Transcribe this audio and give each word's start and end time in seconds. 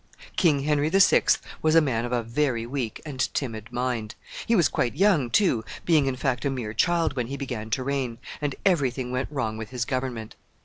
King 0.35 0.61
Henry 0.61 0.89
the 0.89 0.99
Sixth 0.99 1.43
was 1.61 1.75
a 1.75 1.79
man 1.79 2.05
of 2.05 2.11
a 2.11 2.23
very 2.23 2.65
weak 2.65 2.99
and 3.05 3.31
timid 3.35 3.71
mind. 3.71 4.15
He 4.47 4.55
was 4.55 4.67
quite 4.67 4.95
young 4.95 5.29
too, 5.29 5.63
being, 5.85 6.07
in 6.07 6.15
fact, 6.15 6.43
a 6.43 6.49
mere 6.49 6.73
child 6.73 7.15
when 7.15 7.27
he 7.27 7.37
began 7.37 7.69
to 7.69 7.83
reign, 7.83 8.17
and 8.41 8.55
every 8.65 8.89
thing 8.89 9.11
went 9.11 9.29
wrong 9.31 9.57
with 9.57 9.69
his 9.69 9.85
government. 9.85 10.35